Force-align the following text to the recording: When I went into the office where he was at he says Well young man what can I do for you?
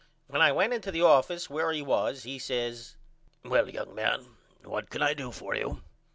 When 0.25 0.41
I 0.41 0.51
went 0.51 0.73
into 0.73 0.89
the 0.91 1.03
office 1.03 1.47
where 1.47 1.71
he 1.71 1.83
was 1.83 2.21
at 2.21 2.23
he 2.23 2.39
says 2.39 2.95
Well 3.45 3.69
young 3.69 3.93
man 3.93 4.35
what 4.63 4.89
can 4.89 5.03
I 5.03 5.13
do 5.13 5.31
for 5.31 5.53
you? 5.53 5.83